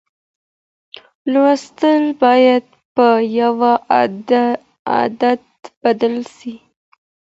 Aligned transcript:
لوستل 1.31 2.03
باید 2.21 2.65
په 2.95 3.07
یو 3.39 3.55
عادت 4.93 5.43
بدل 5.83 6.15
سي. 6.35 6.53